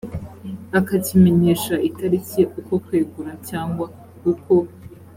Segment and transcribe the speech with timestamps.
[0.79, 3.85] akakimenyesha itariki uko kwegura cyangwa
[4.31, 4.55] uko